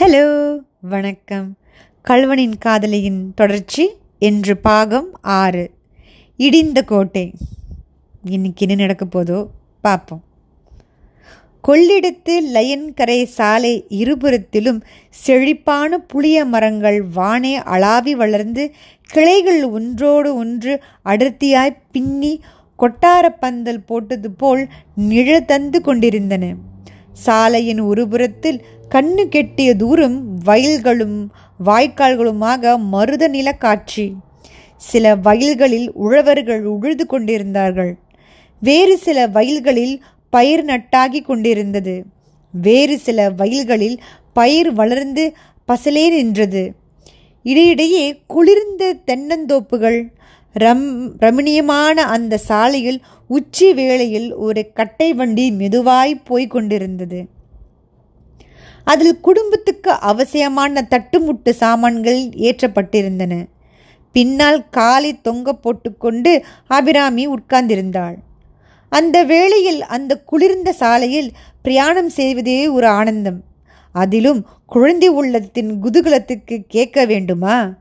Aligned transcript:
Hello 0.00 0.56
வணக்கம். 0.80 1.56
கல்வனின் 2.08 2.52
காதலியின் 2.58 3.34
தொடர்ச்சி 3.34 3.90
என்று 4.18 4.56
பாகம் 4.56 5.08
ஆறு. 5.20 5.70
இடிந்த 6.38 6.82
கோட்டை. 6.84 7.34
இன்னைக்கு 8.24 8.66
என்ன 8.68 8.80
நடக்க 8.80 9.04
போதோ 9.06 9.46
பார்ப்போம். 9.80 10.22
கொள்ளிடத்து 11.68 12.40
லயன்கரை 12.54 13.24
சாலை 13.24 13.86
இருபுறத்திலும் 13.88 14.80
செழிப்பான 15.10 15.98
புளிய 15.98 16.44
மரங்கள் 16.44 17.04
வானே 17.16 17.58
அளாவி 17.58 18.10
வளர்ந்து 18.10 18.72
கிளைகள் 19.06 19.64
ஒன்றோடு 19.64 20.34
ஒன்று 20.34 20.82
அடர்த்தியாய் 21.04 21.76
பின்னி 21.92 22.42
கொட்டாரப்பந்தல் 22.78 23.86
போட்டது 23.86 24.30
போல் 24.30 24.68
நிழதந்து 25.08 25.80
கொண்டிருந்தன. 25.80 26.54
சாலையின் 27.12 27.82
ஒருபுறத்தில் 27.82 28.60
கண்ணு 28.94 29.24
கெட்டிய 29.34 29.70
தூரம் 29.76 30.16
வயல்களும் 30.44 31.18
வாய்க்கால்களுமாக 31.64 32.72
மருத 32.78 33.28
நில 33.28 33.52
காட்சி 33.52 34.06
சில 34.76 35.14
வயல்களில் 35.16 35.88
உழவர்கள் 35.92 36.64
உழுது 36.64 37.06
கொண்டிருந்தார்கள். 37.06 37.92
வேறு 38.62 38.98
சில 38.98 39.26
வயல்களில் 39.26 39.94
பயிர் 40.30 40.64
நட்டாகி 40.64 41.20
கொண்டிருந்தது. 41.22 42.04
வேறு 42.54 42.98
சில 42.98 43.30
வயல்களில் 43.30 43.96
பயிர் 44.32 44.72
வளர்ந்து 44.72 45.24
பசலே 45.68 46.04
நின்றது. 46.10 46.62
இடையிடையே 47.42 48.04
குளிர்ந்த 48.26 48.94
தென்னந்தோப்புகள் 49.06 50.00
ரம் 50.54 50.86
ரமணியமான 51.20 51.96
அந்த 52.14 52.38
சாலையில் 52.38 53.02
உச்சி 53.28 53.74
வேளையில் 53.74 54.34
ஒரு 54.34 54.62
கட்டை 54.72 55.14
வண்டி 55.14 55.50
மெதுவாய் 55.50 56.22
போய்க் 56.24 56.50
கொண்டிருந்தது. 56.50 57.20
அதில் 58.84 59.20
குடும்பத்துக்கு 59.20 59.90
அவசியமான 59.90 60.86
தட்டுமுட்டு 60.90 61.50
சாமான்கள் 61.50 62.20
ஏற்றப்பட்டிருந்தன. 62.20 63.46
பின்னால் 64.12 64.68
காலை 64.68 65.20
தொங்க 65.20 65.52
போட்டுக்கொண்டு 65.52 66.44
அபிராமி 66.66 67.28
உட்கார்ந்திருந்தாள். 67.28 68.14
அந்த 68.88 69.22
வேளையில் 69.22 69.84
அந்த 69.84 70.18
குளிர்ந்த 70.18 70.72
சாலையில் 70.72 71.32
பிரயாணம் 71.62 72.08
செய்வதே 72.08 72.68
ஒரு 72.68 72.86
ஆனந்தம். 72.86 73.42
அதிலும் 73.92 74.46
குழந்தை 74.66 75.08
உள்ளத்தின் 75.08 75.82
குதூகலத்துக்கு 75.82 76.64
கேட்க 76.68 77.04
வேண்டுமா? 77.04 77.74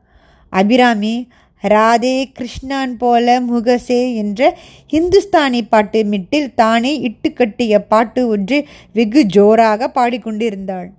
அபிராமி 0.49 1.27
ராதே 1.63 2.31
கிருஷ்ணான் 2.38 2.93
போல 2.97 3.41
முகசே 3.41 4.15
என்ற 4.15 4.57
ஹிந்துஸ்தானி 4.91 5.61
பாட்டு 5.69 6.03
மிட்டில் 6.03 6.53
தானே 6.53 6.93
இட்டுக்கட்டிய 6.99 7.77
பாட்டு 7.88 8.27
ஒன்று 8.27 8.67
வெகு 8.93 9.25
ஜோராக 9.25 9.91
பாடிக்கொண்டிருந்தாள். 9.95 10.89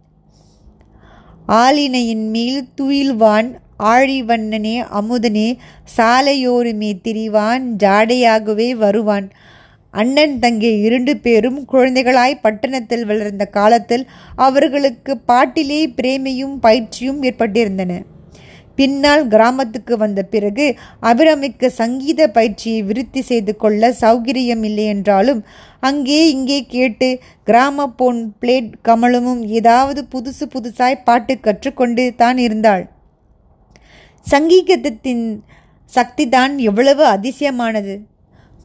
ஆலினையின் 1.48 2.28
மேல் 2.31 2.69
துயில்வான் 2.81 3.55
ஆழிவண்ணனே 3.78 4.84
அமுதனே 4.92 5.56
சாலையோருமே 5.97 6.92
திரிவான் 7.05 7.64
ஜாடையாகவே 7.78 8.70
வருவான். 8.75 9.31
அண்ணன் 9.91 10.38
தங்கை 10.38 10.83
இரண்டு 10.83 11.16
பேரும் 11.16 11.64
குழந்தைகளாய் 11.72 12.41
பட்டணத்தில் 12.42 13.06
வளர்ந்த 13.06 13.44
காலத்தில் 13.47 14.08
அவர்களுக்கு 14.36 15.19
பாட்டிலே 15.19 15.88
பிரேமையும் 15.88 16.56
பயிற்சியும் 16.61 17.22
ஏற்பட்டிருந்தன. 17.22 18.03
பின்னால் 18.81 19.25
கிராமத்துக்கு 19.28 19.95
வந்த 19.97 20.20
பிறகு 20.25 20.67
அபிராமிக்கு 21.03 21.69
சங்கீத 21.81 22.28
பயிற்சியை 22.28 22.81
விருத்தி 22.83 23.22
செய்து 23.22 23.53
கொள்ள 23.56 23.91
சௌகரியம் 24.00 24.62
இல்லை 24.62 24.84
என்றாலும் 24.84 25.41
அங்கே 25.81 26.20
இங்கே 26.31 26.59
கேட்டு 26.67 27.09
கிராம 27.45 27.87
போன் 27.97 28.20
பிளேட் 28.41 28.70
கமலமும் 28.89 29.42
ஏதாவது 29.59 30.00
புதுசு 30.12 30.47
புதுசாய் 30.55 31.05
பாட்டு 31.05 31.34
கற்றுக்கொண்டு 31.41 32.05
தான் 32.14 32.39
இருந்தாள். 32.39 32.84
சங்கீதத்தின் 34.27 35.25
சக்திதான் 35.91 36.55
எவ்வளவு 36.61 37.05
அதிசயமானது. 37.06 37.94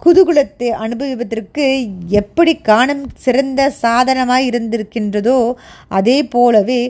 குதூகுலத்தை 0.01 0.69
அனுபவிப்பதற்கு 0.83 1.65
எப்படி 2.11 2.53
காணம் 2.61 3.03
சிறந்த 3.15 3.61
சாதனமாய் 3.81 4.47
இருந்திருக்கின்றதோ 4.49 5.37
அதே 5.89 6.17
போலவே 6.27 6.81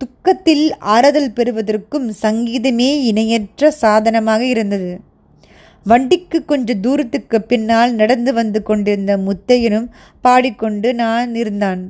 துக்கத்தில் 0.00 0.64
ஆறுதல் 0.94 1.32
பெறுவதற்கும் 1.32 2.06
சங்கீதமே 2.22 2.90
இணையற்ற 3.10 3.70
சாதனமாக 3.82 4.42
இருந்தது. 4.44 4.92
வண்டிக்கு 5.86 6.38
கொஞ்ச 6.44 6.74
தூரத்துக்கு 6.74 7.38
பின்னால் 7.42 7.92
நடந்து 7.94 8.32
வந்து 8.32 8.60
கொண்டிருந்த 8.62 9.12
முத்தையனும் 9.18 9.88
பாடிக்கொண்டு 10.20 10.88
நான் 10.94 11.34
இருந்தான். 11.34 11.82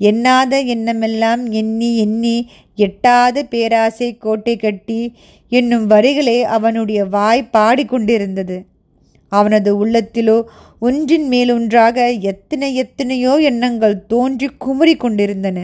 எண்ணாத 0.00 0.52
எண்ணமெல்லாம் 0.74 1.42
எண்ணி 1.52 1.90
எண்ணி 1.96 2.36
எட்டாத 2.78 3.42
பேராசை 3.44 4.08
கோட்டை 4.16 4.54
கட்டி 4.56 5.00
என்னும் 5.52 5.86
வரிகளை 5.86 6.36
அவனுடைய 6.56 7.00
வாய் 7.06 7.50
பாடிக்கொண்டிருந்தது. 7.52 8.58
அவனது 9.32 9.70
உள்ளத்திலோ 9.82 10.38
ஒன்றின் 10.78 11.26
மேலொன்றாக 11.28 11.98
எத்தனை 12.30 12.68
எத்தனையோ 12.74 13.34
எண்ணங்கள் 13.50 13.96
தோன்றி 14.06 14.48
குமுறி 14.58 14.94
கொண்டிருந்தன 14.96 15.58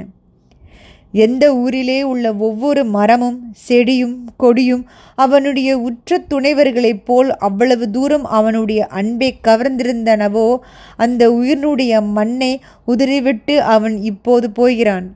எந்த 1.14 1.44
ஊரிலே 1.56 2.02
உள்ள 2.02 2.34
ஒவ்வொரு 2.34 2.84
மரமும் 2.84 3.38
செடியும் 3.68 4.16
கொடியும் 4.36 4.82
அவனுடைய 5.14 5.78
உற்ற 5.78 6.18
துணைவர்களைப் 6.30 7.04
போல் 7.04 7.30
அவ்வளவு 7.36 7.90
தூரம் 7.90 8.24
அவனுடைய 8.38 8.86
அன்பை 8.86 9.30
கவர்ந்திருந்தனவோ 9.48 10.48
அந்த 10.96 11.30
உயிரினுடைய 11.30 12.02
மண்ணை 12.16 12.52
உதறிவிட்டு 12.84 13.56
அவன் 13.62 13.96
இப்போது 14.02 14.50
போகிறான். 14.50 15.06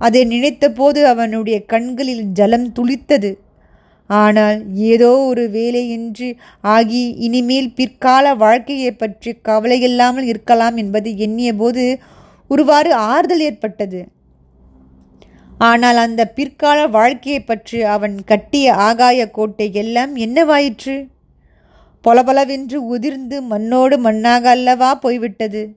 அதை 0.00 0.22
நினைத்தபோது 0.24 1.00
அவனுடைய 1.04 1.64
கண்களில் 1.64 2.24
ஜலம் 2.32 2.68
துளித்தது. 2.72 3.30
ஆனால் 4.10 4.58
ஏதோ 4.90 5.10
ஒரு 5.30 5.42
வேலையின்றி 5.50 6.28
ஆகி 6.60 7.02
இனிமேல் 7.26 7.74
பிற்கால 7.74 8.34
வாழ்க்கையை 8.34 8.92
பற்றி 8.92 9.32
கவலையில்லாமல் 9.48 10.28
இருக்கலாம் 10.32 10.76
என்பதை 10.76 11.12
எண்ணியபோது 11.26 11.84
ஒருவாறு 12.50 12.94
ஆறுதல் 12.94 13.40
ஏற்பட்டது. 13.40 14.00
ஆனால் 15.58 15.96
அந்த 15.96 16.26
பிற்கால 16.26 16.86
வாழ்க்கையை 16.86 17.40
பற்றி 17.40 17.82
அவன் 17.82 18.24
கட்டிய 18.24 18.74
ஆகாய 18.74 19.30
கோட்டை 19.30 19.74
எல்லாம் 19.74 20.16
என்னவாயிற்று? 20.16 21.08
பொலபலவென்று 22.02 22.74
உதிர்ந்து 22.74 23.42
மண்ணோடு 23.42 23.98
மண்ணாக 23.98 24.42
அல்லவா 24.42 24.94
போய்விட்டது? 24.94 25.76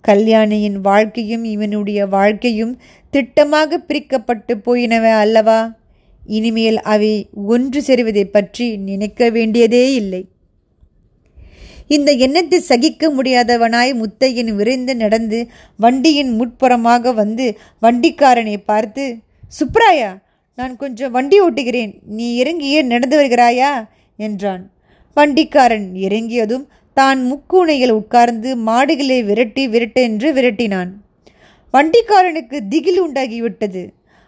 கல்யாணியின் 0.00 0.80
வாழ்க்கையும் 0.80 1.44
இவனுடைய 1.44 2.06
வாழ்க்கையும் 2.06 2.78
திட்டமாக 3.12 3.78
பிரிக்கப்பட்டு 3.88 4.54
போயினவ 4.66 5.04
அல்லவா? 5.18 5.80
இனிமேல் 6.26 6.80
அவை 6.80 7.28
ஒன்று 7.34 7.80
சேருவதை 7.80 8.24
பற்றி 8.24 8.76
நினைக்க 8.76 9.30
வேண்டியதே 9.30 9.94
இல்லை. 9.94 10.31
இந்த 11.94 12.10
எண்ணத்தை 12.24 12.58
சகிக்க 12.70 13.10
முடியாதவனாய் 13.16 13.92
முத்தையன் 14.00 14.50
விரைந்து 14.58 14.92
நடந்து 14.96 15.38
வண்டியின் 15.76 16.32
முட்புறமாக 16.38 17.14
வந்து 17.14 17.46
வண்டிக்காரனை 17.84 18.56
பார்த்து 18.70 19.04
சுப்ராயா 19.58 20.10
நான் 20.58 20.74
கொஞ்சம் 20.76 21.12
வண்டி 21.16 21.36
ஓட்டுகிறேன். 21.40 21.92
நீ 22.16 22.26
இறங்கியே 22.42 22.80
நடந்து 22.92 23.16
வருகிறாயா? 23.20 23.72
என்றான். 24.18 24.64
வண்டிக்காரன் 25.16 25.88
இறங்கியதும் 26.06 26.66
தான் 26.96 27.20
முக்கூனையில் 27.30 27.94
உட்கார்ந்து 28.00 28.50
மாடுகளை 28.68 29.18
விரட்டி 29.22 29.64
விரட்டென்று 29.68 30.28
விரட்டினான். 30.38 30.90
வண்டிக்காரனுக்கு 31.74 32.58
திகில் 32.68 33.00
உண்டாகிவிட்டது. 33.06 33.82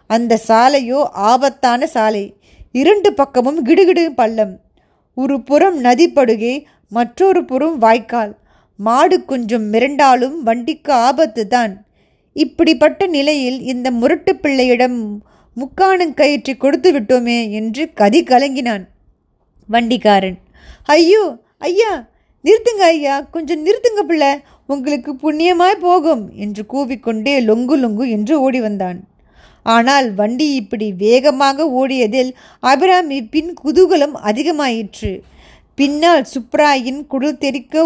அந்த 0.09 0.39
சாலையோ 0.47 0.99
ஆபத்தான 1.31 1.87
சாலை. 1.95 2.25
இரண்டு 2.71 3.09
பக்கமும் 3.13 3.59
கிடுகிடு 3.65 4.05
பள்ளம். 4.21 4.53
ஒரு 5.17 5.35
புறம் 5.49 5.77
நதிப்படுகை 5.83 6.55
மற்றொரு 6.91 7.41
புறம் 7.51 7.77
வாய்க்கால். 7.77 8.33
மாடு 8.79 9.17
கொஞ்சம் 9.31 9.65
மிரண்டாலும் 9.73 10.37
வண்டிக்கு 10.47 10.91
ஆபத்து 11.07 11.43
தான். 11.47 11.73
இப்படிப்பட்ட 12.35 13.01
நிலையில் 13.15 13.59
இந்த 13.73 13.87
முரட்டு 13.99 14.31
பிள்ளையிடம் 14.35 14.97
முக்கானங்கயிற்றை 15.57 16.53
கொடுத்து 16.63 16.89
விட்டோமே 16.95 17.37
என்று 17.59 17.83
கதி 18.01 18.21
கலங்கினான் 18.23 18.83
வண்டிக்காரன். 19.69 20.37
ஐயோ 20.95 21.23
ஐயா 21.67 21.93
நிறுத்துங்க 22.43 22.83
ஐயா 22.95 23.15
கொஞ்சம் 23.35 23.61
நிறுத்துங்க 23.65 24.01
பிள்ளை 24.09 24.31
உங்களுக்கு 24.73 25.11
புண்ணியமாய் 25.23 25.83
போகும் 25.85 26.23
என்று 26.43 26.63
கூவிக்கொண்டே 26.73 27.35
லொங்கு 27.49 27.75
லொங்கு 27.83 28.05
என்று 28.15 28.33
ஓடி 28.45 28.59
வந்தான். 28.67 28.99
ஆனால் 29.65 30.07
வண்டி 30.13 30.47
இப்படி 30.55 30.87
வேகமாக 31.03 31.67
ஓடியதில் 31.79 32.31
அபிராமி 32.63 33.17
பின் 33.33 33.51
குதூகலம் 33.63 34.15
அதிகமாயிற்று. 34.29 35.13
பின்னால் 35.77 36.25
சுப்ராயின் 36.33 37.01
குடல் 37.07 37.41
தெறிக்க 37.43 37.85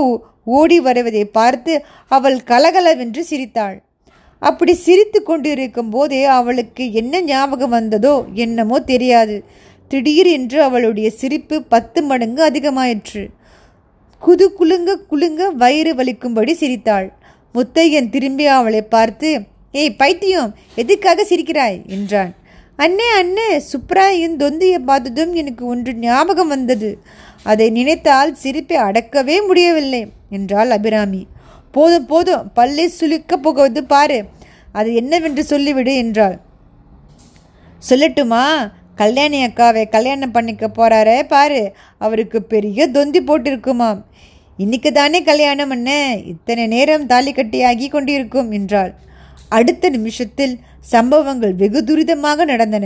ஓடி 0.57 0.77
வருவதை 0.79 1.23
பார்த்து 1.37 1.73
அவள் 2.11 2.37
கலகலவென்று 2.43 3.21
சிரித்தாள். 3.23 3.77
அப்படி 4.41 4.73
சிரித்து 4.85 5.19
கொண்டிருக்கும் 5.23 5.89
போதே 5.89 6.21
அவளுக்கு 6.37 6.83
என்ன 6.91 7.21
ஞாபகம் 7.21 7.73
வந்ததோ 7.77 8.13
என்னமோ 8.45 8.77
தெரியாது. 8.91 9.35
திடீரென்று 9.91 10.59
அவளுடைய 10.67 11.07
சிரிப்பு 11.19 11.55
பத்து 11.73 11.99
மடங்கு 12.03 12.41
அதிகமாயிற்று. 12.49 13.23
குது 14.21 14.45
குலுங்க 14.59 14.95
குலுங்க 15.11 15.41
வயிறு 15.61 15.91
வலிக்கும்படி 15.95 16.53
சிரித்தாள். 16.61 17.07
முத்தையன் 17.55 18.09
திரும்பி 18.09 18.45
அவளை 18.57 18.81
பார்த்து 18.95 19.29
ஏய் 19.71 19.91
பைத்தியம் 19.91 20.55
எதுக்காக 20.75 21.25
சிரிக்கிறாய்? 21.29 21.85
என்றான். 21.85 22.35
அண்ணே 22.77 23.07
அண்ணே 23.21 23.61
சுப்ராயின் 23.71 24.35
தொந்தியை 24.35 24.79
பார்த்ததும் 24.79 25.33
எனக்கு 25.33 25.65
ஒன்று 25.65 25.93
ஞாபகம் 25.93 26.47
வந்தது. 26.47 26.99
அதை 27.43 27.69
நினைத்தால் 27.69 28.35
சிரிப்பை 28.35 28.77
அடக்கவே 28.77 29.45
முடியவில்லை 29.47 30.11
என்றாள் 30.29 30.69
அபிராமி. 30.69 31.27
போதும் 31.71 32.05
போதும் 32.05 32.51
பல்லை 32.53 32.91
சுலுக்கப் 32.99 33.43
போகுவது 33.43 33.83
பாரு 33.83 34.25
அது 34.71 34.95
என்னவென்று 34.95 35.43
சொல்லிவிடு 35.49 35.95
என்றாள். 35.95 36.39
சொல்லட்டுமா? 37.89 38.71
கல்யாணி 38.95 39.45
அக்காவை 39.45 39.89
கல்யாணம் 39.89 40.31
பண்ணிக்க 40.31 40.67
போகிறாரே 40.67 41.27
பாரு 41.27 41.73
அவருக்கு 41.97 42.41
பெரிய 42.43 42.87
தொந்தி 42.87 43.21
போட்டிருக்குமாம். 43.21 44.01
இன்னைக்கு 44.57 44.91
தானே 44.91 45.21
கல்யாணம் 45.21 45.69
என்ன 45.69 46.15
இத்தனை 46.25 46.67
நேரம் 46.67 47.05
தாலி 47.05 47.31
கட்டியாகி 47.31 47.89
கொண்டிருக்கும் 47.89 48.51
என்றாள். 48.51 48.93
அடுத்த 49.51 49.89
நிமிஷத்தில் 49.89 50.55
சம்பவங்கள் 50.91 51.53
வெகு 51.53 51.81
துரிதமாக 51.83 52.45
நடந்தன. 52.45 52.85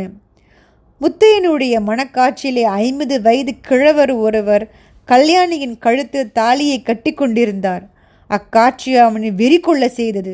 முத்தையனுடைய 1.01 1.75
மனக்காட்சியிலே 1.89 2.63
ஐம்பது 2.83 3.15
வயது 3.21 3.53
கிழவர் 3.59 4.13
ஒருவர் 4.25 4.65
கல்யாணியின் 5.09 5.77
கழுத்து 5.77 6.19
தாலியை 6.31 6.81
கட்டி 6.81 7.11
கொண்டிருந்தார். 7.13 7.83
அக்காட்சி 8.29 8.91
அவனை 8.97 9.31
வெறி 9.31 9.59
கொள்ள 9.59 9.83
செய்தது. 9.89 10.33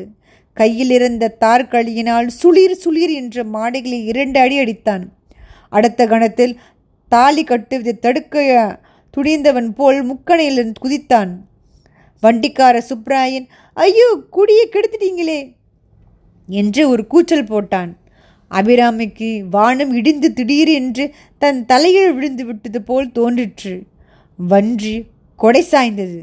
கையிலிருந்த 0.56 1.34
தார்களியினால் 1.40 2.28
சுளிர் 2.40 2.76
சுளிர் 2.84 3.12
என்ற 3.12 3.44
மாடைகளை 3.44 3.98
இரண்டு 4.06 4.38
அடி 4.40 4.56
அடித்தான். 4.62 5.04
அடுத்த 5.68 6.06
கணத்தில் 6.06 6.54
தாலி 7.12 7.42
கட்டுவதை 7.44 7.94
தடுக்க 7.98 8.44
துணிந்தவன் 9.14 9.70
போல் 9.78 10.00
முக்கணையில் 10.04 10.74
குதித்தான். 10.82 11.32
வண்டிக்கார 12.22 12.76
சுப்ராயன் 12.90 13.46
ஐயோ 13.76 14.08
குடியை 14.36 14.66
கெடுத்துட்டீங்களே! 14.66 15.40
என்று 16.50 16.88
ஒரு 16.88 17.06
கூச்சல் 17.06 17.44
போட்டான். 17.44 17.92
அபிராமிக்கு 18.50 19.28
வானம் 19.50 19.92
இடிந்து 19.92 20.32
திடீர் 20.32 20.68
என்று 20.68 21.04
தன் 21.38 21.66
தலையில் 21.66 22.14
விழுந்து 22.14 22.44
விட்டது 22.46 22.82
போல் 22.82 23.12
தோன்றிற்று. 23.12 23.74
வன்றி 24.36 24.94
கொடை 25.36 25.62
சாய்ந்தது. 25.62 26.20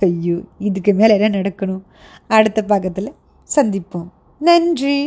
ஐயோ 0.00 0.36
இதுக்கு 0.58 0.92
மேலே 0.94 1.18
என்ன 1.18 1.38
நடக்கணும்? 1.38 1.82
அடுத்த 2.28 2.62
பக்கத்தில் 2.62 3.12
சந்திப்போம். 3.56 4.08
நன்றி. 4.38 4.98